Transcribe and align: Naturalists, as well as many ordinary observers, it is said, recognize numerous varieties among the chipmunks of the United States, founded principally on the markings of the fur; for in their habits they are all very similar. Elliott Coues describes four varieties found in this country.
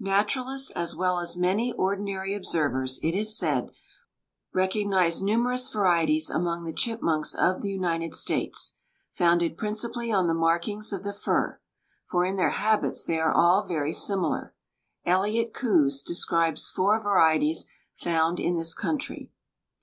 Naturalists, 0.00 0.70
as 0.70 0.96
well 0.96 1.18
as 1.20 1.36
many 1.36 1.74
ordinary 1.74 2.32
observers, 2.32 2.98
it 3.02 3.14
is 3.14 3.36
said, 3.36 3.68
recognize 4.54 5.20
numerous 5.20 5.68
varieties 5.68 6.30
among 6.30 6.64
the 6.64 6.72
chipmunks 6.72 7.34
of 7.34 7.60
the 7.60 7.70
United 7.70 8.14
States, 8.14 8.76
founded 9.12 9.58
principally 9.58 10.10
on 10.10 10.26
the 10.26 10.32
markings 10.32 10.90
of 10.90 11.04
the 11.04 11.12
fur; 11.12 11.60
for 12.06 12.24
in 12.24 12.36
their 12.36 12.52
habits 12.56 13.04
they 13.04 13.20
are 13.20 13.34
all 13.34 13.66
very 13.66 13.92
similar. 13.92 14.54
Elliott 15.04 15.52
Coues 15.52 16.00
describes 16.02 16.70
four 16.70 16.98
varieties 17.02 17.66
found 17.94 18.40
in 18.40 18.56
this 18.56 18.72
country. 18.72 19.30